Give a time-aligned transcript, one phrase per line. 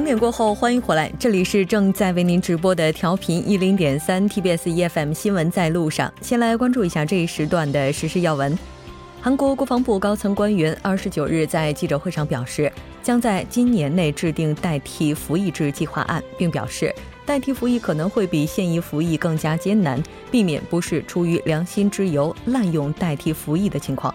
[0.00, 6.10] 整点过后，欢迎回来，这里是正在为您直播的调频一零点三 TBS EFM 新闻在路上。
[6.22, 8.58] 先来关注一下这一时段的时事要闻。
[9.20, 16.94] 韩国国防部高层官员二十九日在记者会上表示，将在今年内制定代替服役制计划案，并表示
[17.26, 24.14] 代替服役可能会比现役服役更加艰难，避免不是出于良心之由滥用代替服役的情况。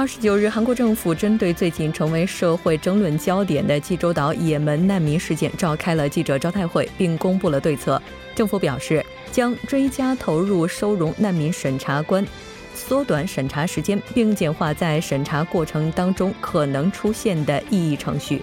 [0.00, 8.00] 二十九日，韩国政府针对最近成为社会争论焦点的济州岛也门难民事件召开了记者招待会，并公布了对策。
[8.34, 12.26] 政府表示，将追加投入收容难民审查官，
[12.74, 18.40] 缩短审查时间，并简化在审查过程当中可能出现的异议程序。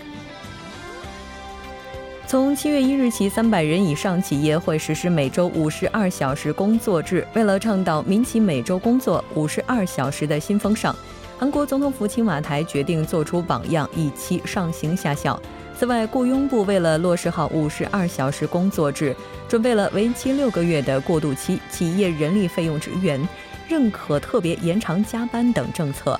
[2.27, 7.27] 从七月一日起，三百人以上企业会实施每周五十二小时工作制。
[7.33, 10.95] 为了倡导民企每周工作五十二小时的新风尚。
[11.39, 15.39] 韩国总统府青瓦台决定做出榜样，以期上行下效。
[15.77, 19.15] 此外，雇佣部为了落实好五十二小时工作制，
[19.47, 23.21] 准备了为期六个月的过渡期企业人力费用支援，
[23.67, 26.19] 认可特别延长加班等政策。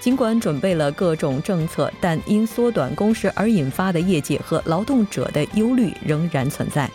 [0.00, 6.90] 尽管准备了各种政策，但因缩短工时而引发的业界和劳动者的忧虑仍然存在。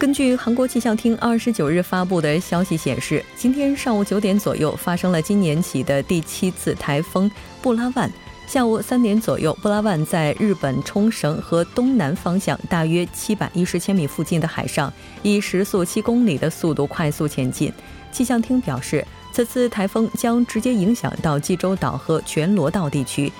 [0.00, 8.10] 根据韩国气象厅二十九日发布的消息显示，今天上午九点左右发生了今年起的第七次台风布拉万。
[8.46, 14.90] 下午三点左右，布拉万在日本冲绳和东南方向大约七百一十千米附近的海上，
[15.22, 17.70] 以时速七公里的速度快速前进。
[18.10, 23.30] 气象厅表示，此次台风将直接影响到济州岛和全罗道地区。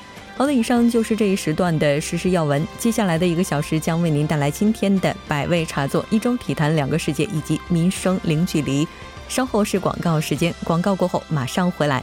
[0.40, 2.66] 好的，以上就是这一时段的时事要闻。
[2.78, 8.88] 接下来的一个小时将为您带来今天的百味茶座、一周体坛、两个世界以及民生零距离。
[9.28, 12.02] 稍后是广告时间，广告过后马上回来。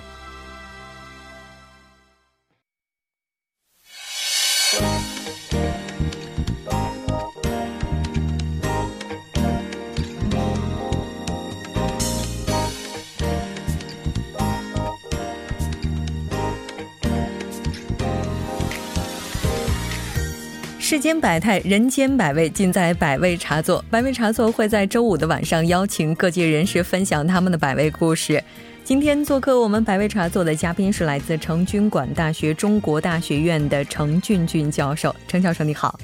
[20.89, 23.83] 世间百态，人间百味，尽在百味茶座。
[23.91, 28.41] 百味茶座会在周五的晚上邀请各界人士分享他们的百味故事。
[28.85, 35.13] 今天做客我们百味茶座的嘉宾是来自成均馆大学中国大学院的程俊俊教授。
[35.27, 35.99] 程教授你好，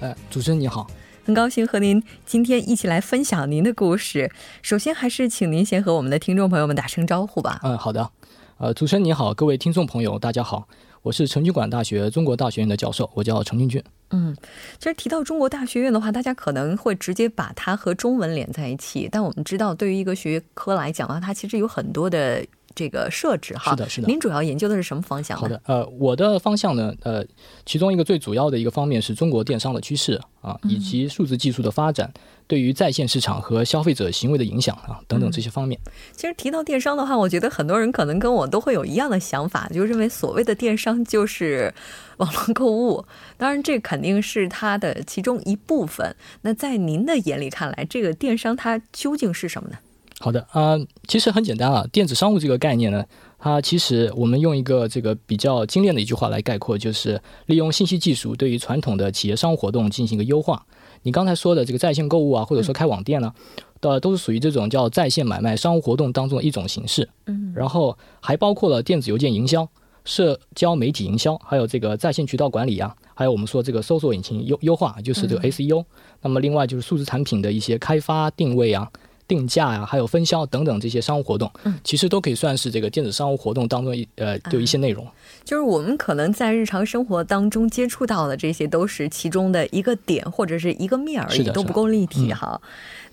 [0.00, 0.86] 呃，主持人你好，
[1.26, 4.32] 很高兴和您今天一起来分享您的故事。
[4.62, 7.60] 首先还是请您先和我们的听众朋友们打声招呼吧。
[7.62, 8.10] 嗯，好的。
[8.56, 10.66] 呃，主持人你好，各位听众朋友大家好，
[11.02, 13.82] 我是成均馆大学中国大学院的教授，我叫程俊俊。
[14.10, 14.36] 嗯，
[14.78, 19.08] 其实提到中国大学院的话，大家可能会直接把它和中文连在一起。
[19.10, 23.72] 但我们知道，对于一个学科来讲的话，它其实有很多的这个设置哈。
[23.72, 24.08] 是的，是的。
[24.08, 25.38] 您主要研究的是什么方向？
[25.38, 27.24] 好的，呃，我的方向呢，呃，
[27.64, 32.12] 其中一个最主要的一个方面是中国电商的趋势啊，以及数字技术的发展。
[32.48, 35.78] 对于在线市场和消费者行为的影响啊，等等这些方面。
[36.12, 41.72] 其实提到电商的话，我觉得很多人可能跟我都会有一样的想法，就认为所谓的电商就是
[42.18, 43.06] 网络购物。
[43.38, 46.14] 当然，这肯定是它的其中一部分。
[46.42, 49.78] 那在您的眼里看来，这个电商它究竟是什么呢？
[50.22, 50.78] 好的啊，
[51.08, 53.04] 其实很简单啊，电子商务这个概念呢，
[53.40, 60.64] 它其实我们用一个这个比较精炼的一句话来概括，就是利用信息技术对于传统的企业商务活动进行一个优化。
[61.02, 63.32] 你刚才说的这个在线购物啊，或者说开网店呢，
[63.80, 67.08] 的都是属于这种叫在线买卖商务活动当中的一种形式。
[67.26, 69.68] 嗯，然后还包括了电子邮件营销、
[70.04, 75.84] 社交媒体营销，还有这个在线渠道管理啊，还有我们说这个搜索引擎优优化，就是这个 SEO。
[76.20, 78.88] 那么另外就是数字产品的一些开发、定位啊。
[79.32, 85.06] 定价呀，还有分销等等这些商务活动，嗯，其实都可以算是这个电子商务活动当中一呃，就一些内容。
[85.42, 92.60] 就是我们可能在日常生活当中接触到的这些，都是其中的一个点或者是一个面而已，都不够立体哈。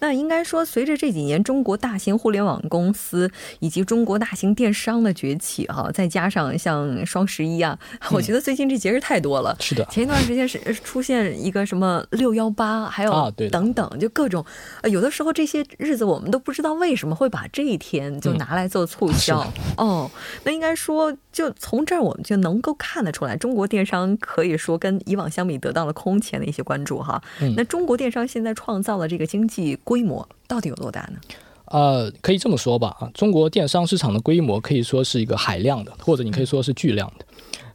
[0.02, 3.30] 那应该说，随着这几年中国大型互联网公司
[3.60, 7.78] 以及中国大型电商的崛起哈，再加上像双十一啊，
[8.12, 9.56] 我觉得最近这节日太多了。
[9.60, 14.46] 是的，前一段时间是出现一个什么六幺八，还有等等，就各种，
[14.84, 19.46] 有的时候这些日子我们都不知道为什么会把这一天就拿来做促销
[19.78, 20.10] 哦。
[20.44, 27.22] 那应该说，就从这儿我们就能够看得出来，中国电商可以说跟以往相比得到了空前的一些关注哈。
[27.56, 29.70] 那中国电商现在创造的这个经济。
[29.84, 31.20] 规模到底有多大呢？
[31.66, 37.26] 呃，可以这么说吧，啊，中国电商市场的规模可以说是一个海量的，或者你可以说是巨量的。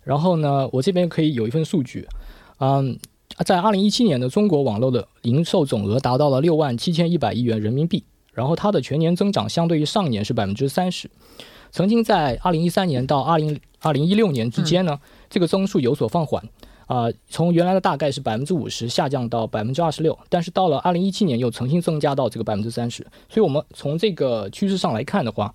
[0.02, 2.08] 然后呢，我这边可以有一份数据，
[2.58, 2.98] 嗯，
[3.44, 8.02] 在二零一七年的中国网络的零售总额达到了六万七千一百亿元人民币，
[8.34, 11.08] 然后它的全年增长相对于上年是百分之三十。
[11.72, 15.00] 曾经在二零一三年到二零二零一六年之间呢，
[15.30, 16.42] 这个增速有所放缓。
[16.86, 25.54] 啊，从原来的大概是百分之五十下降到百分之二十六，但是到了二零一七年又重新增加到这个百分之三十，所以我们从这个趋势上来看的话。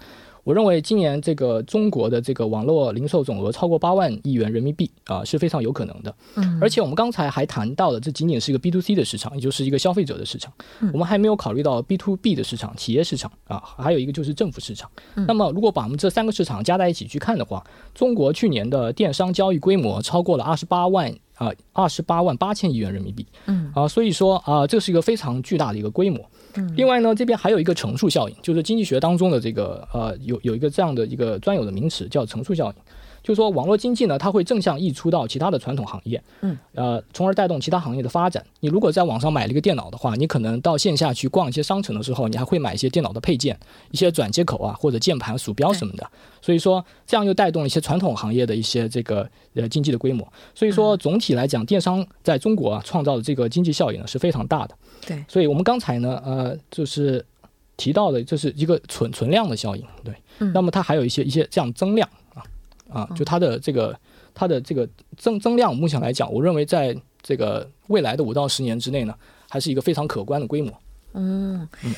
[0.50, 6.12] 我认为今年这个中国的这个网络零售总额超过八万亿元人民币啊是非常有可能的。
[6.38, 10.52] 嗯，而且我们刚才还谈到了，这仅仅是一个 B to C 的市场，也就是一个消费者的市场。
[10.80, 14.90] 嗯，我们还没有考虑到 B to B 的市场，企业市场啊，还有一个就是政府市场。
[15.14, 17.64] 嗯，那么如果把我们这三个市场加在一起去看的话，
[17.94, 23.24] 中国去年的电商交易规模超过了二十八万啊，二十八万八千亿元人民币。
[23.46, 26.20] 嗯，啊，所以说啊，这是一个非常巨大的一个规模。
[26.76, 32.74] 另外呢，这边还有一个乘数效应，就是经济学当中的这个呃，有有一个这样的一个专有的名词叫乘数效应。
[33.22, 38.44] 就是说，网络经济呢，它会正向溢出到其他的传统行业，嗯，呃，从而带动其他行业的发展。
[38.62, 43.60] 你如果在网上买了一个电脑的话，你可能到线下去逛一些商城的时候，你还会买一些电脑的配件，
[43.92, 46.10] 一些转接口啊，或者键盘、鼠标什么的。
[46.42, 50.26] 所以说，这样又带动了一些传统行业的一些这个呃经济的规模。
[50.56, 54.74] 所以说，总体来讲，电商在中国啊创造的这个经济效应呢是非常大的。
[55.06, 57.26] 对，所以我们刚才呢，呃，就是
[57.78, 59.84] 提到的，这是一个存存量的效应。
[60.04, 60.14] 对，
[60.54, 62.08] 那么它还有一些一些这样增量。
[62.90, 63.96] 啊，就它的这个，
[64.34, 69.14] 它的这个增增量，目前来讲，我认为在这个未来的五到十年之内呢，
[69.48, 70.74] 还是一个非常可观的规模。
[71.14, 71.94] 嗯嗯。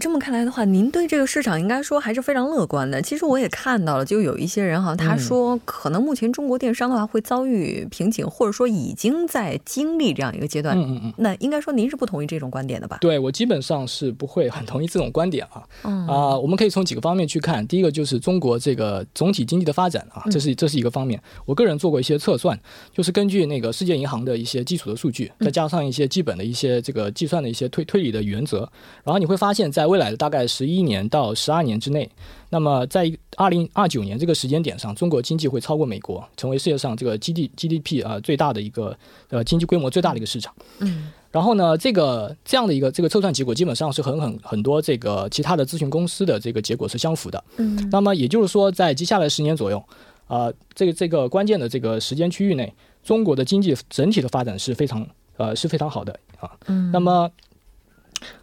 [0.00, 3.00] 这么看来的话，您对这个市场应该说还是非常乐观的。
[3.02, 10.76] 其实我也看到了，就有一些人哈，他说可能目前中国电商的话会遭遇瓶颈，或者说已经在经历这样一个阶段。
[10.78, 11.14] 嗯嗯嗯。
[11.18, 12.96] 那应该说您是不同意这种观点的吧？
[13.02, 15.62] 对我基本上是不会很同意这种观点啊。
[15.82, 17.66] 啊，我们可以从几个方面去看。
[17.66, 21.22] 第一个就是中国这个总体经济的发展啊，这是这是一个方面。
[21.44, 22.58] 我个人做过一些测算，
[22.94, 28.60] 就是根据那个世界银行的一些基础的数据，再加上一些基本的一些这个计算的一些推推理的原则，
[29.04, 29.81] 然后你会发现在。
[29.82, 32.08] 在未来的大概十一年到十二年之内，
[32.50, 38.96] 那么在二零二九年这个时间点上，中国经济会超过美国，成为世界上这个 G D G D P 啊最大的一个
[39.30, 40.54] 呃经济规模最大的一个市场。
[40.78, 47.42] 嗯，然后呢，这个这样的一个这个测算结果基本上是很很很多这个其他的咨询公司的这个结果是相符的。
[47.56, 49.82] 嗯，那么也就是说，在接下来十年左右，
[50.28, 55.04] 啊，这个这个关键的这个时间区域内，中国的经济整体的发展是非常
[55.38, 56.48] 呃是非常好的啊。
[56.68, 57.28] 嗯，那么。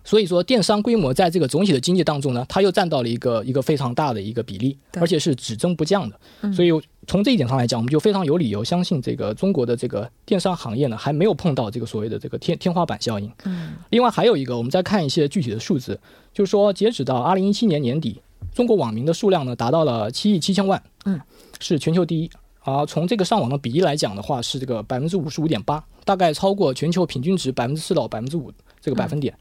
[0.03, 6.51] 所以说，电商规模在这个总体的经济当中呢，它又占到了一个一个非常大的一个比例，而且是只增不降的。
[6.53, 6.69] 所以
[7.07, 13.31] 从这一点上来讲，我们就非常有理由相信，这个中国的这个电商行业呢，还没有碰到这个所谓的这个天天花板效应。
[13.45, 13.73] 嗯。
[13.89, 15.99] 另外还有一个，我们再看一些具体的数字，
[16.33, 18.21] 就是说，截止到二零一七年年底，
[18.53, 21.19] 中国网民的数量呢达到了七亿七千万，嗯，
[21.59, 22.29] 是全球第一。
[22.61, 29.33] 啊从这个上网的比例来讲的话，是这个百分之五十五点八，大概超过全球平均值百分之四到百分之五这个百分点。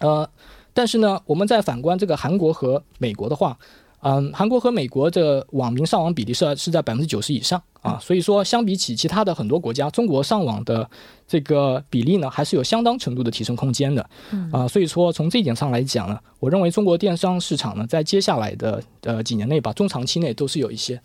[0.00, 0.28] 呃，
[0.72, 3.56] 但是呢，我们在反观这个韩国和美国的话，
[4.02, 7.62] 嗯，韩国和美国的网民上网比例是是在百分之九十以上。
[7.84, 10.88] 啊，所以说相比起其他的很多国家，中国上网的
[11.28, 14.08] 这个比例呢，还是有相当程度的提升空间的，
[14.50, 21.00] 啊，所以说从这一点上来讲呢，我认为中国电商市场呢，在接下来的呃几年内吧，中长期内都是有一些。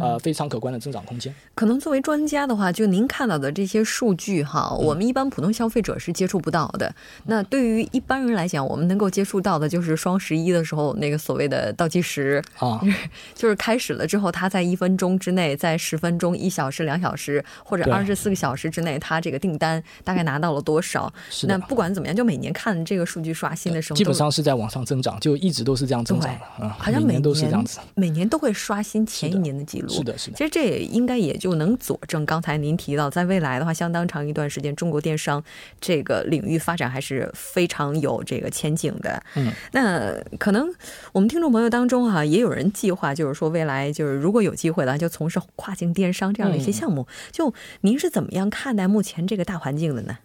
[0.00, 1.34] 呃，非常可观的增长空间。
[1.54, 6.90] 可能作为专家的话，就您看到的这些数据哈，我们一般普通消费者是接触不到的。
[7.26, 12.80] 那对于一般人来讲，我们能够接触到的就是双十一的时候那个所谓的倒计时啊，
[13.36, 21.12] 就是开始了之后，它在一分钟之内，在十分钟、一小时、两小时或者二十四个小时之内，他这个订单大概拿到了多少？
[21.48, 29.88] 那不管怎么样，就每年看这个数据刷新的时候，基本上是在往上增长，就一直都是这样增长的啊好像每年都是这样子，每年都会刷新前一年的记录。
[29.88, 30.36] 是的，是的。
[30.36, 35.42] 其实这也应该也就能佐证刚才您提到，在未来的话，相当长一段时间，中国电商
[35.80, 39.22] 这个领域发展还是非常有这个前景的。
[39.34, 40.68] 嗯，那可能
[41.12, 47.06] 我们听众朋友当中哈，也有人计划，就是说未来就是如果有机会的话，就从事跨境电商这样的一些项目。
[47.30, 47.52] 就
[47.82, 50.16] 您是怎么样看待目前这个大环境的呢？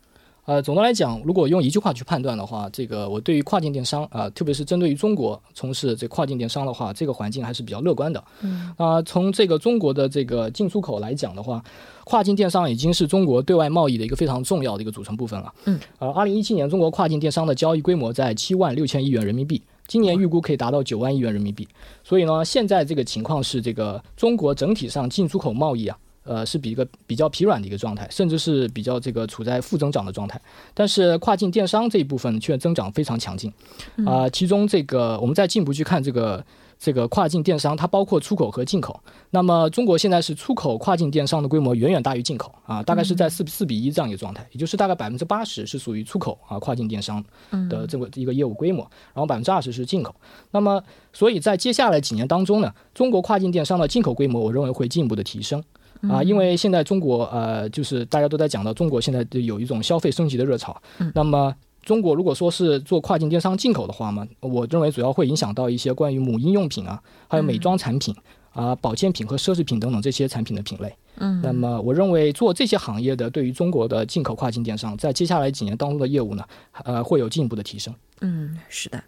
[0.46, 8.24] 呃，总的来讲，如果用一句话去判断的话，这个我对于跨境电商啊，特别是针对于中国从事这跨境电商的话，这个环境还是比较乐观的。
[8.41, 11.63] 嗯，啊，从这个中国的这个进出口来讲的话，
[12.03, 15.53] 跨境电商已经是中国对外贸易的一个非常重要的一个组成部分了。
[15.65, 21.67] 嗯，呃，二零一七年中国跨境电商的交易规模在七万六千亿元人民币，今年预估可以达到九万亿元人民币。
[22.01, 25.98] 所以呢，现在这个情况是这个中国整体上进出口贸易啊。
[26.25, 30.39] 呃，是比一个比较疲软的一个状态，甚至是比较这个处在负增长的状态。
[30.75, 33.51] 但是跨境电商这一部分却增长非常强劲
[34.05, 34.29] 啊！
[34.29, 36.46] 其中这个我们再进一步去看这个
[36.79, 38.98] 这个跨境电商，它包括出口和进口。
[39.29, 47.21] 那么中国现在是出口跨境电商的规模远远大于进口啊，大概是在四四比一这样一个状态，也就是大概百分之八十是属于出口啊跨境电商
[47.69, 48.79] 的这么一个业务规模，
[49.13, 50.15] 然后百分之二十是进口。
[50.51, 50.81] 那么
[51.12, 55.62] 所以在接下来几年当中呢，中国跨境电商的进口规模，我认为会进一步的提升
[56.03, 60.81] 啊，因为现在中国呃就是大家都在讲到中国现在有一种消费升级的热潮，
[61.13, 61.53] 那么。
[61.83, 68.15] 中国如果说是做跨境电商进口的话嘛，我认为主要会影响到一些关于母婴用品啊，还有美妆产品
[68.51, 70.93] 啊、保健品和奢侈品等等这些产品的品类。
[71.17, 76.43] 嗯，那么我认为做这些行业的对于中国的进口跨境电商，在接下来几年当中的业务呢，
[76.83, 77.93] 呃，会有进一步的提升。
[78.21, 79.01] 嗯，是的。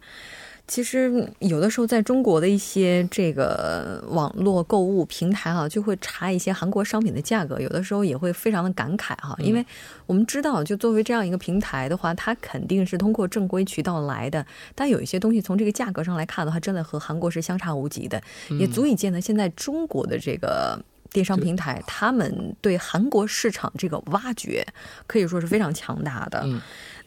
[0.71, 9.65] 其实有的时候，在中国的一些这个网络购物平台哈，就会查一些韩国商品的价格，有的时候也会非常的感慨哈，因为
[10.05, 18.21] 我们知道，就作为这样一个平台的话，它肯定是通过正规渠道来的，但有一些东西从这个价格上来看的话，真的和韩国是相差无几的，
[18.57, 24.65] 也足以见得现在中国的这个电商平台，他们对韩国市场这个挖掘
[25.05, 26.47] 可以说是非常强大的。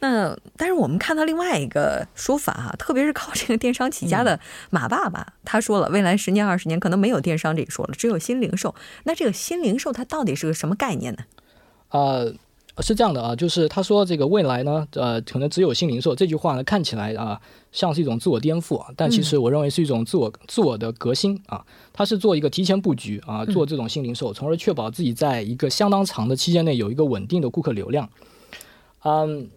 [0.05, 8.75] 那但是我们看到另外一个说法哈，特别是靠这个电商起家的马爸爸，他说了，未来十年二十年可能没有电商这一说了，只有新零售。
[9.05, 11.21] 那这个新零售它到底是个什么概念呢？
[11.89, 12.35] 呃，
[12.81, 17.41] 是这样的啊，就是他说这个未来呢，呃，可能只有新零售这句话呢，看起来啊
[17.73, 28.11] 像是一种自我颠覆啊，但其实我认为是一种自我自我的革新啊，他是做一个提前布局啊，做这种新零售，从而确保自己在一个相当长的期间内有一个稳定的顾客流量，
[29.03, 29.49] 嗯。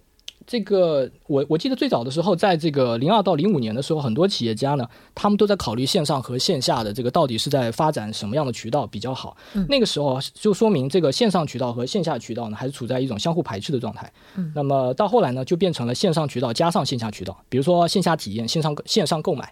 [0.48, 9.36] 这个我我记得最早的时候，在这个零二到零五年的时候，很多企业家呢，他们都在考虑线上和线下的这个到底是在发展什么样的渠道比较好。
[9.68, 14.10] 那个时候就说明这个线上渠道和线下渠道呢，还是处在一种相互排斥的状态。
[14.56, 19.52] 那么到后来呢，就变成了线上渠道加上线下渠道，比如说线下体验、线上线上购买。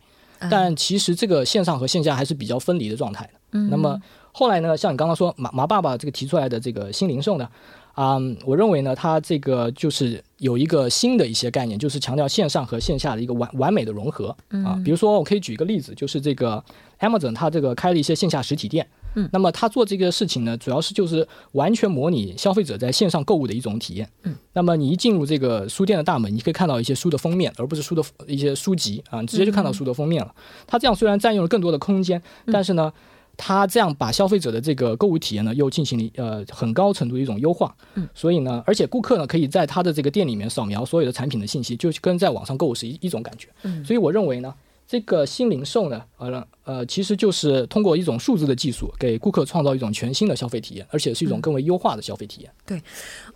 [0.49, 3.59] 但其实这个线上和线下还是比较分离的状态的。
[3.69, 3.99] 那么
[4.31, 7.49] 后来呢，像你刚刚说马马爸爸这个提出来的这个新零售呢？
[7.95, 14.35] 啊，我认为呢，它这个就是有一个新的一些概念，就是强调线上和线下的一个完完美的融合
[14.65, 14.77] 啊。
[14.83, 16.61] 比如说，我可以举一个例子，就是这个
[16.99, 18.85] Amazon 它这个开了一些线下实体店，
[19.15, 30.35] 嗯，那么它做这个事情呢，主要是就是完全模拟消费者在线上购物的一种体验，嗯，那么你一进入这个书店的大门，你可以看到一些书的封面，而不是书的一些书籍啊，你直接就看到书的封面了。
[30.67, 32.21] 它这样虽然占用了更多的空间，
[32.51, 32.91] 但是呢。
[33.37, 44.53] 他这样把消费者的这个购物体验呢，又进行了呃很高程度的一种优化，嗯，所以呢，而且顾客呢可以在他的这个店里面扫描所有的产品的信息，就跟在网上购物是一一种感觉，嗯，所以我认为呢，
[44.87, 46.45] 这个新零售呢，呃。
[46.65, 52.51] 呃，其实就是通过一种数字的技术，给顾客创造一种全新的消费体验，而且是一种更为优化的消费体验。
[52.65, 52.81] 对，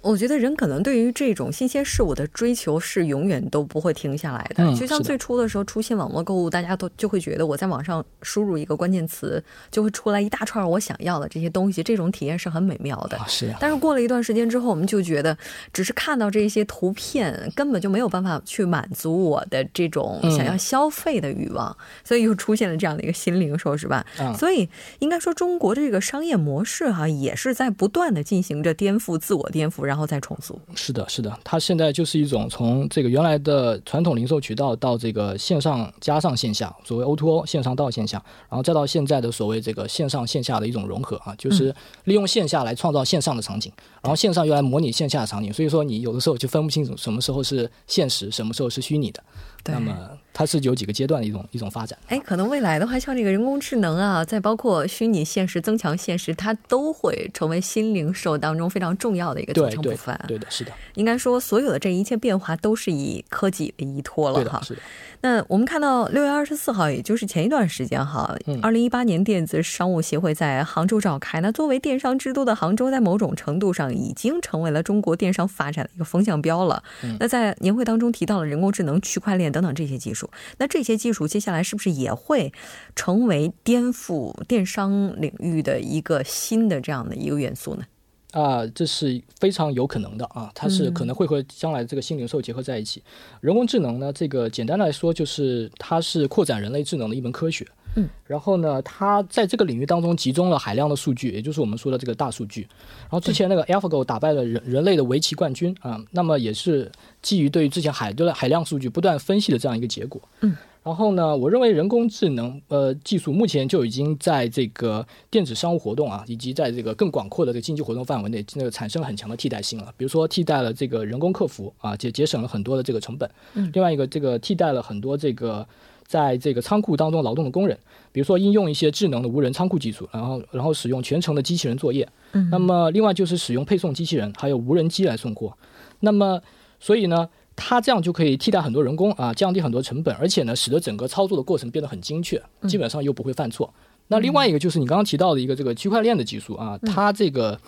[0.01, 4.63] 我觉得人可能对于这种新鲜事物的追求是永远都不会停下来的。
[4.63, 13.19] 嗯，就像最初的时候出现网络购物，大家都就会觉得我在网上输入一个关键词，就会出来一大串我想要的这些东西，这种体验是很美妙的。
[13.27, 13.57] 是啊。
[13.59, 15.37] 但是过了一段时间之后，我们就觉得
[15.71, 24.05] 只是看到这些图片，根本就没有办法去满足我的这种想要消费的欲望，所以又出现了这样的一个新零售，是吧？
[24.37, 24.67] 所以
[24.99, 30.57] 应该说，中国的这个商业模式哈，也是在不断的进行着颠覆、自我颠覆，然后再重塑。
[30.73, 43.71] 是的，是的，它现在就是一种从这个原来的传统零售渠道到这个线上加上线下，所谓 O2O 线上到线下，然后再到现在的所谓这个线上线下的一种融合啊，就是利用线下来创造线上的场景，
[44.01, 45.51] 然后线上又来模拟线下的场景。
[45.51, 49.21] 所以说，你有的时候就分不清楚什么时候是现实，什么时候是虚拟的。
[49.65, 49.93] 那么
[50.33, 51.97] 它是有几个阶段的一种一种发展。
[52.07, 60.17] 哎，可能未来的话，像这个人工智能啊，再包括虚拟现实、增强现实，它都会成为新零售当中非常重要的一个组成部分。
[60.27, 60.71] 对的，是的。
[60.95, 64.61] 应该说，所有的这一切变化都是以科技为依托了哈。
[64.63, 64.81] 是的。
[65.21, 71.41] 那我们看到六月二十四号，也就是前一段时间哈，二零一八年电子商务协会在杭州召开。
[71.41, 76.81] 那作为电商之都的杭州，在某种程度上已经成为了中国电商发展的一个风向标了。
[77.03, 80.18] 嗯那在年会当中提到了人工智能、区块链等等这些技术。
[80.57, 82.51] 那这些技术接下来是不是也会
[82.95, 87.83] 成为颠覆电商领域的一个新的这样的一个元素呢？
[88.31, 93.01] 啊，这是非常有可能的啊，它是可能会和将来这个新零售结合在一起。
[93.41, 97.67] 人工智能呢，这个简单来说就是它是扩展人类智能的一门科学。
[97.95, 102.61] 嗯，然后呢，它在这个领域当中集中了海量的数据，也就是我们说的这个大数据。
[103.01, 106.91] 然后之前那个 AlphaGo 打败了人人类的围棋冠军啊，那么也是
[107.21, 110.21] 基于对于之前海的海量数据不断分析的这样一个结果。
[110.41, 110.55] 嗯。
[110.81, 119.93] 然后呢，我认为人工智能呃技术目前就已经在这个电子商务活动啊，以及在这个更广阔的这个经济活动范围内，那个产生了很强的替代性了。
[119.97, 123.29] 比如说替代了这个人工客服啊，节节省了很多的这个成本。
[123.55, 123.69] 嗯。
[123.73, 125.67] 另外一个，这个替代了很多这个
[126.09, 127.77] 在这个仓库当中劳动的工人，
[128.11, 132.09] 比如说应用一些智能的无人仓库技术，然后然后使用全程的机器人作业。
[132.31, 135.53] 嗯，那么另外就是使用配送机器人，还有无人机来送货。
[135.99, 136.41] 那么
[136.79, 143.71] 所以呢，它这样就可以替代很多人工啊，降低很多成本，而且呢，使得整个操作的过程变得很精确，基本上又不会犯错。
[144.07, 147.59] 那另外一个就是你刚刚提到的一个这个区块链的技术啊，它这个。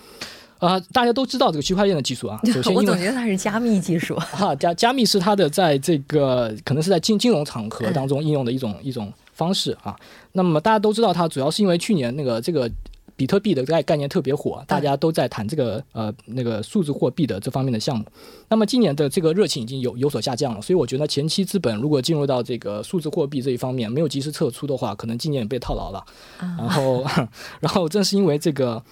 [0.61, 2.39] 啊，大家都知道这个区块链的技术啊。
[2.53, 4.15] 首先，我总觉得它是加密技术。
[4.31, 9.95] 哈，加加密是它的在这个可能是在金金融场合当中应用的一种 一种方式啊。
[10.33, 12.69] 那么大家都知道，它主要是因为去年那个这个
[13.15, 18.05] 比特币的概概念特别火，大家都在谈这个呃那个数字货币的这方面的项目。
[18.47, 26.05] 那么今年的这个热情已经有有所下降了，所以我觉得前期资本如果进入到这个数字货币这一方面没有及时撤出的话，可能今年也被套牢了。
[26.39, 27.03] 然后，
[27.59, 28.83] 然后正是因为这个。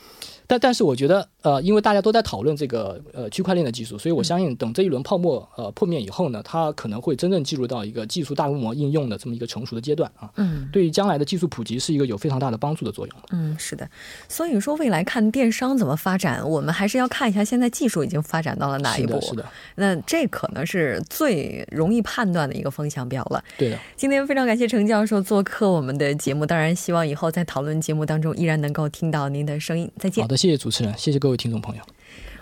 [0.49, 10.27] 但但是我觉得，呃，因为大家都在讨论这个呃区块链的技术，所以我相信等这一轮泡沫呃破灭以后呢，它可能会真正进入到一个技术大规模应用的这么一个成熟的阶段啊。
[10.37, 13.15] 嗯，对于将来的技术普及是一个有非常大的帮助的作用。
[13.29, 13.87] 嗯，是的。
[14.27, 19.21] 所以说未来看电商怎么发展，我们还是要看一下现在技术已经发展到了哪一步。
[19.21, 19.45] 是的。
[19.75, 23.43] 那这可能是最容易判断的一个风向标了。
[23.55, 23.77] 对的。
[23.95, 29.87] 今天非常感谢程教授做客我们的节目，当然希望以后在讨论节目当中依然能够听到您的声音。
[29.99, 30.23] 再见。
[30.23, 31.19] 好的，谢谢主持人，谢谢。
[31.19, 31.83] 各位听众朋友，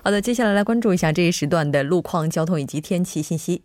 [0.04, 3.64] 好的，接下来来关注一下这一时段的路况、交通以及天气信息。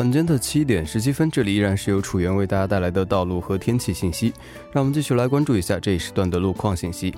[0.00, 4.32] 晚间的七点十七分，这里依然是由楚源为大家带来的道路和天气信息。
[4.72, 7.14] 让我们继续来关注一下这一时段的路况信息。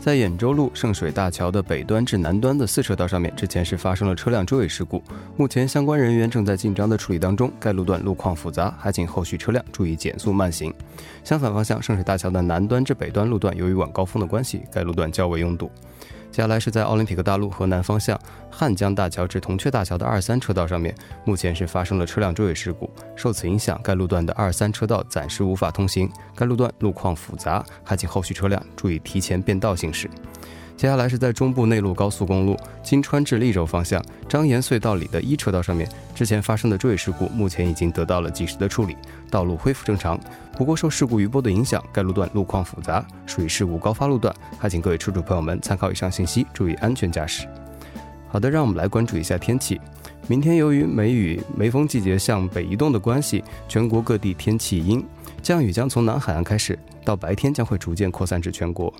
[0.00, 5.00] 在兖州路圣水大桥的北端至南端的四车道上面，之前是发生了车辆追尾事故，
[5.36, 7.48] 目前相关人员正在紧张的处理当中。
[7.60, 10.74] 该路段路况复杂，还请后续车辆注意减速慢行。
[11.22, 15.70] 相反方向，圣水大桥的南端至北端路段，由于晚高峰的关系，该路段较为拥堵。
[16.30, 18.18] 接下来是在奥林匹克大路河南方向
[18.50, 26.10] 汉江大桥至铜雀大桥的二三车道上面，目前是发生了车辆追尾事故，受此影响，该路段的二三车道暂时无法通行。
[26.34, 30.10] 该路段路况复杂，还请后续车辆注意提前变道行驶。
[30.76, 38.94] 接下来是在中部内陆高速公路金川至利州方向张岩隧道里的一车道上面，之前发生的追尾事故，目前已经得到了及时的处理，
[39.30, 40.20] 道路恢复正常。
[40.52, 47.48] 不过受事故余波的影响，该路段路况复杂，属于事故高发路段，还请各位车主朋友们参考以上信息，注意安全驾驶。
[48.28, 49.80] 好的，让我们来关注一下天气。
[50.28, 55.02] 明天由于梅雨、梅风季节向北移动的关系，全国各地天气阴，
[55.46, 58.92] 降雨将从南海岸开始，到白天将会逐渐扩散至全国。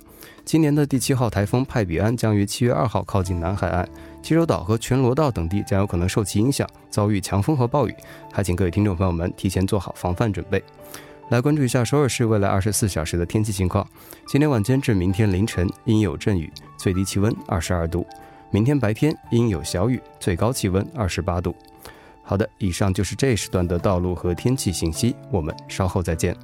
[0.45, 3.89] 今年的第七号台风派比安将于七月二号靠近南海岸，
[4.23, 7.95] 济州岛和全罗道等地将有可能受其影响，遭遇强风和暴雨，
[8.33, 10.63] 还请各位听众朋友们提前做好防范准备。
[11.31, 13.85] 来关注一下首尔市未来二十四小时的天气情况：
[14.29, 18.07] 今天晚间至明天凌晨阴有阵雨，最低气温二十二度；
[18.53, 21.53] 明天白天阴有小雨，最高气温二十八度。
[22.29, 26.37] 好的，以上就是这时段的道路和天气信息，我们稍后再见。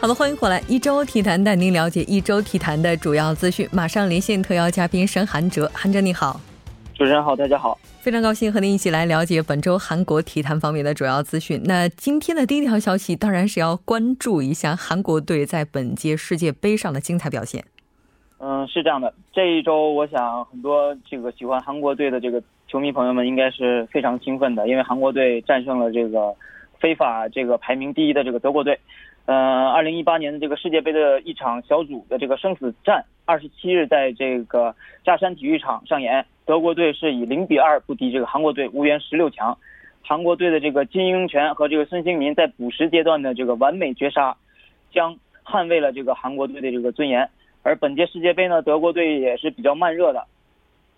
[0.00, 3.66] 好的，欢迎回来，一周体坛带您了解一周体坛的主要资讯。
[3.70, 6.40] 马上连线特邀嘉宾申韩哲，韩哲你好，
[7.04, 11.60] 主持人好，大家好，非常高兴和您一起来了解本周韩国体坛方面的主要资讯。
[11.66, 17.62] 那今天的第一条消息当然是要关注一下韩国队在本届世界杯上的精彩表现。
[18.38, 26.34] 嗯，是这样的，这一周我想很多这个喜欢韩国队的这个球迷朋友们应该是非常兴奋的，因为韩国队战胜了这个
[26.80, 28.80] 非法这个排名第一的这个德国队。
[29.26, 39.56] 呃，二零一八年的这个世界杯的一场小组的这个生死战，二十七日在这个嘉山体育场上演，德国队是以零比二不敌这个韩国队，无缘十六强。
[40.02, 44.36] 韩国队的这个金英权和这个孙兴民在补时阶段的这个完美绝杀，
[44.92, 47.28] 将捍卫了这个韩国队的这个尊严。
[47.62, 50.26] 而本届世界杯呢，德国队也是比较慢热的，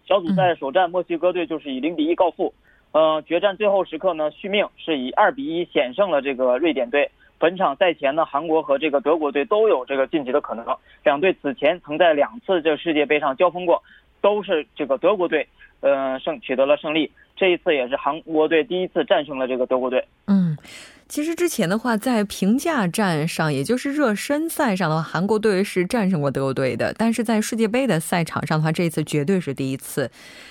[0.05, 2.53] 小组赛首战墨西哥队就是以零比一告负。
[2.91, 7.09] 呃，决战最后时刻呢，续命是以二比一险胜了这个瑞典队。
[7.39, 10.65] 本场赛前呢，韩国和这个德国队都有这个晋级的可能。
[11.05, 13.81] 两队此前曾在两次这个世界杯上交锋过，
[14.27, 15.47] 都是这个德国队，
[15.79, 17.09] 呃胜取得了胜利。
[17.37, 20.05] 这一次也是韩国队第一次战胜了这个德国队。
[20.27, 20.57] 嗯，
[21.09, 26.93] 其实之前的话，在评价战上，也就是热身赛上的话，韩国队是战胜过德国队的。
[26.99, 30.11] 但是在世界杯的赛场上的话，这一次绝对是第一次。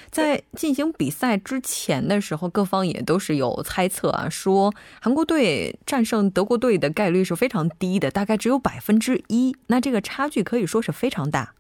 [0.09, 9.53] 在进行比赛之前的时候，各方也都是有猜测啊，说韩国队战胜德国队的概率是非常低的，大概只有百分之一。
[9.67, 11.55] 那这个差距可以说是非常大。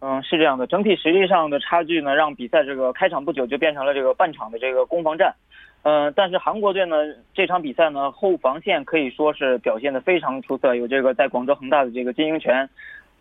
[0.00, 5.34] 嗯，是这样的，整体实力上的差距呢，让比赛这个开场不久就变成了这个半场的这个攻防战。
[5.82, 6.96] 嗯，但是韩国队呢，
[7.32, 12.68] 这场比赛呢，后防线可以说是表现的非常出色，有这个在广州恒大的这个金英权，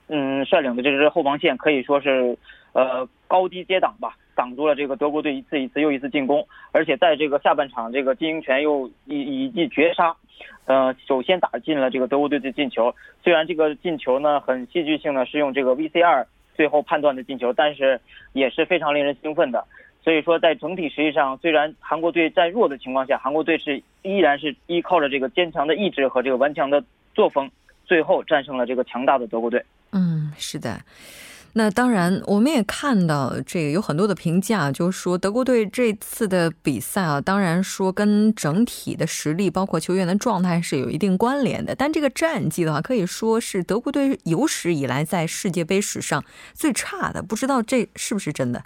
[0.08, 2.38] 嗯，率领的这支后防线可以说是，
[2.74, 10.16] 呃，高低接挡吧，挡住了这个德国队一次一次又一次进攻，而且在这个下半场，这个金英权又以一记绝杀，
[10.66, 12.94] 呃，首先打进了这个德国队的进球。
[13.24, 18.00] 虽然这个进球呢很戏剧性的是用这个 VCR 最后判断的进球，但是
[18.34, 19.64] 也是非常令人兴奋的。
[20.04, 26.84] 所以说，在整体实际上，虽然韩国队在弱的情况下，韩国队是依然是依靠着这个坚强的意志和这个顽强的
[27.16, 27.50] 作风，
[27.86, 29.64] 最后战胜了这个强大的德国队。
[29.94, 30.80] 嗯，是的。
[31.58, 41.74] 那当然，我们也看到这个有很多的评价，就是说德国队这次的比赛啊，当然说跟整体的实力，包括球员的状态是有一定关联的。
[41.74, 46.22] 但这个战绩的话，可以说是德国队有史以来在世界杯史上
[46.54, 47.24] 最差的。
[47.24, 48.62] 不知道这是不是真的？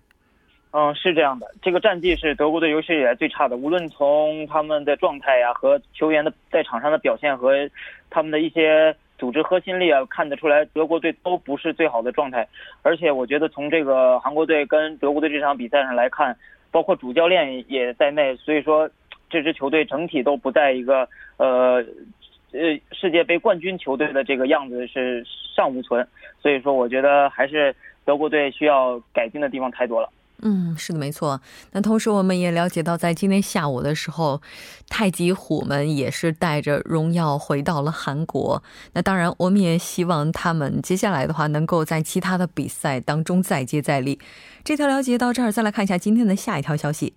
[0.71, 3.55] 嗯，是这样的，这个战绩是德国队有史以来最差的。
[3.55, 7.53] 无论从他们的状态呀，和球员的在场上的表现和
[8.09, 12.47] 他们的一些组织核心力啊，看得出来德国队都不是最好的状态。
[12.81, 16.35] 而且我觉得从这个韩国队跟德国队这场比赛上来看，
[16.71, 18.89] 包括主教练也在内，所以说
[19.29, 21.83] 这支球队整体都不在一个呃
[22.53, 25.23] 呃世界杯冠军球队的这个样子是
[25.55, 26.07] 尚无存。
[26.39, 30.09] 所以说，我觉得还是德国队需要改进的地方太多了。
[30.41, 31.41] 嗯，是的，没错。
[31.71, 34.41] 那同时，我们也了解到，在今天下午的时候，
[34.87, 38.63] 太极虎们也是带着荣耀回到了韩国。
[38.93, 44.19] 那当然，我们也希望他们接下来的话，能够在其他的比赛当中再接再厉。
[44.63, 47.13] 这条了解到这儿，再来看一下今天的下一条消息。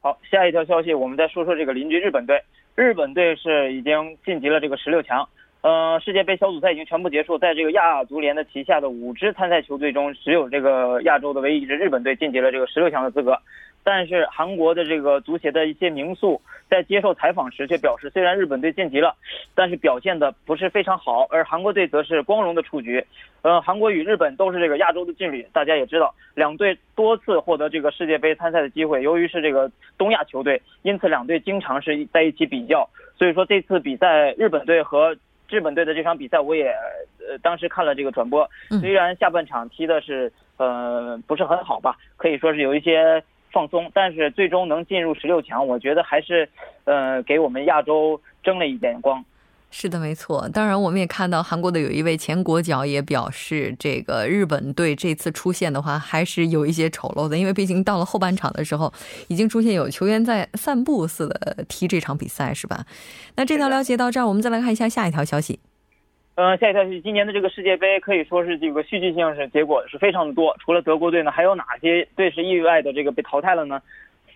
[0.00, 2.42] 好，下一条消息，我们再说说这个邻居日本队。
[2.74, 3.92] 日本队是已经
[4.24, 5.28] 晋级了这个十六强。
[5.64, 13.34] 呃，世界杯小组赛已经全部结束，在这个亚足联的旗下的五支参赛球队中，只有这个亚洲的唯一一支日本队晋级了这个十六强的资格。
[13.82, 19.16] 但是韩国的这个足协的一些名宿在接受采访时却表示，虽然日本队晋级了，
[19.54, 23.02] 但是表现的不是非常好，而韩国队则是光荣的出局。
[23.40, 32.86] 呃，韩国与日本都是这个亚洲的劲旅，大家也知道，两队多次获得这个世界杯参赛的机会，由于是这个东亚球队，因此两队经常是在一起比较。
[33.16, 35.16] 所以说这次比赛，日本队和
[35.54, 36.66] 日本队的这场比赛，我也
[37.20, 38.48] 呃当时看了这个转播。
[38.80, 46.48] 虽然下半场踢的是呃不是很好吧，可以说是有一些放松，但是最终能进入十六强，我觉得还是
[46.84, 49.24] 呃给我们亚洲争了一点光。
[49.76, 50.48] 是的，没错。
[50.50, 58.92] 当然，我们也看到韩国的有一位前国脚也表示，这个日本队这次出现的话，还是有一些丑陋的，因为毕竟到了后半场的时候，
[59.26, 62.86] 已经出现有球员在散步似的踢这场比赛，是吧？
[63.34, 65.58] 那这条了解到这儿，我们再来看一下下一条消息。
[66.36, 70.56] 嗯，下一条是今年的这个世界杯可以说是这个戏剧性是结果是非常的多。
[70.64, 73.82] 除了德国队呢，还有哪些队是意外的这个被淘汰了呢？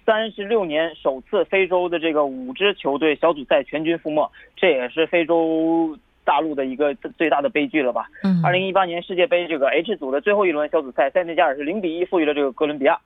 [0.09, 5.95] 三十六年首次非洲的这个五支球队小组赛全军覆没，这也是非洲
[6.25, 8.07] 大陆的一个最大的悲剧了吧？
[8.25, 8.41] 嗯。
[8.43, 12.99] 二零一八年世界杯这个 H 组的最后一轮小组赛，塞内加尔是零比一负于了这个哥伦比亚，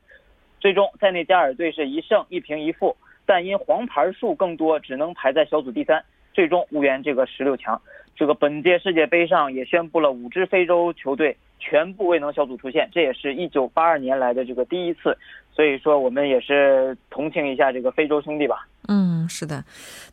[0.60, 7.82] 最终塞内加尔队是一胜一平一负，但因黄牌数更多，只能排在小组第三，最终无缘这个十六强。
[8.14, 15.16] 这个本届世界杯上也宣布了五支非洲球队全部未能小组出线，这也是一九八二年来的这个第一次。
[15.55, 18.66] 所以说，我们也是同情一下这个非洲兄弟吧。
[18.88, 19.62] 嗯，是的。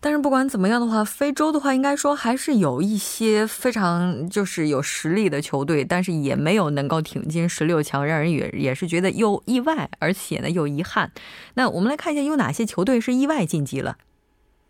[0.01, 11.09] 但是不管怎么样的话，非洲的话，应该说还是有一些非常就是有实力的球队，但是也没有能够挺进十六强，让人也也是觉得又意外，而且呢又遗憾。
[11.55, 13.95] 那我们来看一下有哪些球队是意外晋级了。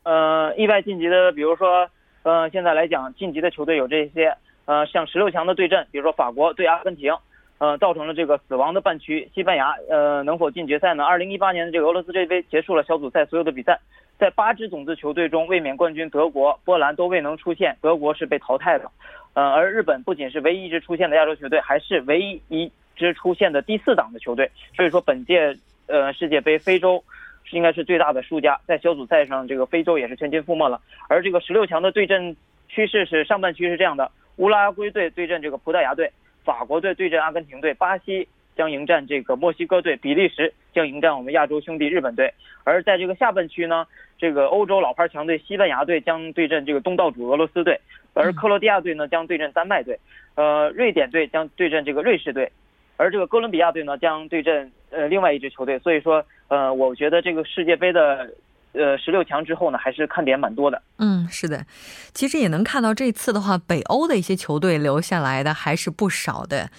[0.04, 1.89] 呃，意外晋级的，比如说，
[2.24, 4.34] 呃，现在来讲晋级的球队有这些，
[4.69, 7.12] 呃，像十六强的对阵，比如说法国对阿根廷。
[7.58, 9.29] 呃，造成了这个死亡的半区。
[9.36, 11.03] 西班牙，呃，能否进决赛呢？
[11.03, 13.77] 二零一八年的这个俄罗斯这杯结束了小组赛所有的比赛，
[14.17, 18.89] 在八支种子球队中，卫冕冠军德国、波兰都未能出现，德国是被淘汰的。
[19.34, 24.49] 呃，而日本不仅是唯一一支出现的亚洲球队，还是唯一一支出现的第四档的球队。
[24.73, 25.53] 所以说，本届
[25.88, 27.03] 呃世界杯，非洲
[27.51, 28.58] 应该是最大的输家。
[28.65, 30.79] 在小组赛上，这个非洲也是全军覆没了。
[31.10, 32.34] 而这个十六强的对阵
[32.69, 36.12] 趋势是，上半区是这样的：乌拉圭队对阵这个葡萄牙队。
[36.45, 42.34] 法国队对阵阿根廷队，巴西将迎战这个墨西哥队，比利时将迎战我们亚洲兄弟日本队。
[42.63, 43.86] 而在这个下半区呢，
[44.17, 47.80] 这个欧洲老牌强队西班牙队将对阵这个东道主俄罗斯队，
[48.13, 49.99] 而克罗地亚队呢将对阵丹麦队，
[50.36, 52.49] 呃，瑞典队将对阵这个瑞士队，
[52.97, 55.78] 而这个哥伦比亚队呢将对阵呃另外一支球队。
[55.80, 58.32] 所以说，呃，我觉得这个世界杯的。
[58.73, 60.82] 呃，十六强之后呢，还是看点蛮多的。
[60.99, 61.65] 嗯，是的，
[62.13, 66.69] 其实也能看到这次的话，北欧的一些球队留下来的还是不少的。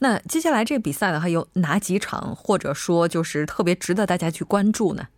[0.00, 5.08] 那接下来这个比赛的话，有哪几场，或者说就是特别值得大家去关注呢？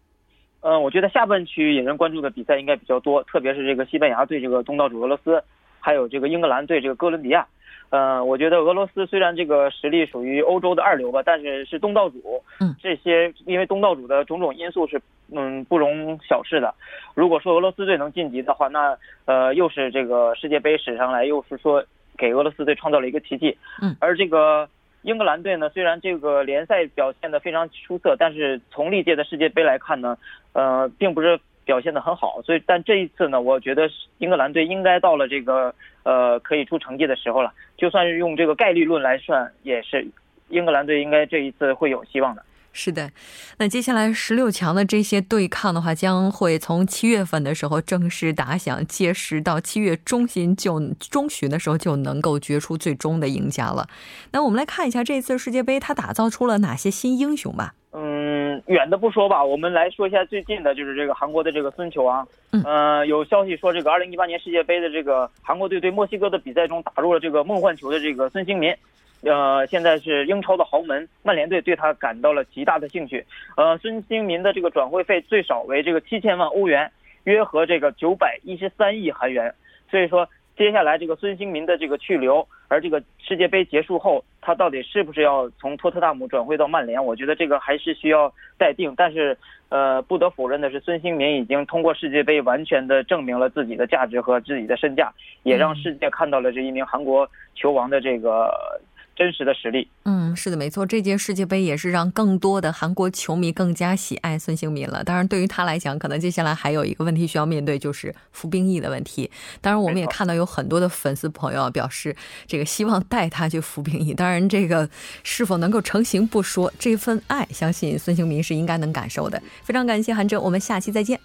[0.60, 5.42] 嗯，我觉得下半区引人关注的比赛应该比较多，特别是这个西班牙对这个东道主俄罗斯，
[5.80, 7.46] 还有这个英格兰对这个哥伦比亚。
[7.92, 12.42] 嗯，我觉得俄罗斯虽然这个实力属于欧洲的二流吧，但是是东道主。
[12.58, 14.98] 嗯，这些因为东道主的种种因素是
[15.30, 16.74] 嗯不容小视的。
[17.14, 21.84] 如果说俄罗斯队能晋级的话，那呃又是这个世界杯史上来又是说
[22.16, 23.58] 给俄罗斯队创造了一个奇迹。
[23.82, 24.66] 嗯，而这个
[25.02, 30.16] 英格兰队呢，虽然这个联赛表现的非常出色，但是从历届的世界杯来看呢，
[30.54, 31.38] 呃，并不是。
[31.64, 37.52] 表现的很好，所以但这一次呢，我觉得英格兰队应该到了这个呃可以出成绩的时候了。
[37.76, 40.06] 就算是用这个概率论来算，也是
[40.48, 42.44] 英格兰队应该这一次会有希望的。
[42.74, 43.10] 是的，
[43.58, 53.86] 那接下来十六强的这些对抗的话，将会从七月份的时候正式打响，届时到七月中旬就中旬的时候就能够决出最终的赢家了。
[54.30, 57.74] 那我们来看一下这次世界杯，它打造出了哪些新英雄吧。
[57.92, 62.26] 嗯，远的不说吧，我们来说一下最近的，就是这个韩国的这个孙球啊。
[62.52, 68.74] 嗯，有消息说，这个二零一八年世界杯的这个韩国队对墨西哥的比赛中打入了这个梦幻球的这个孙兴民。
[69.22, 73.24] 呃，现在是英超的豪门曼联队对他感到了极大的兴趣。
[73.56, 76.90] 呃，孙兴民的这个转会费最少为这个七千万欧元，
[77.22, 79.54] 约合这个九百一十三亿韩元。
[79.88, 87.04] 所以说，接下来这个孙兴民的这个去留，而这个世界杯结束后，他到底是不是要从托特纳姆转会到曼联？
[87.04, 88.92] 我觉得这个还是需要待定。
[88.96, 95.12] 但是，呃，不得否认的是，孙兴民已经通过世界杯完全的证明了自己的价值和自己的身价，
[95.44, 98.80] 也让世界看到了这一名韩国球王的这个。
[99.14, 100.86] 真实的实力，嗯，是的，没错。
[100.86, 105.04] 这届世界杯也是让更多的韩国球迷更加喜爱孙兴民了。
[105.04, 109.30] 当然，对于他来讲，可能接下来还有一个问题需要面对，就是服兵役的问题。
[109.60, 114.14] 当然，我们也看到有很多的粉丝朋友表示，这个希望带他去服兵役。
[114.14, 114.88] 当然，这个
[115.22, 119.40] 是否能够成型不说，这份爱，相信孙兴民是应该能感受的。
[119.62, 121.20] 非常感谢韩哲，我们下期再见。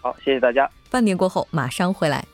[0.00, 0.68] 好，谢谢大家。
[0.90, 2.24] 半年过后，马上回来。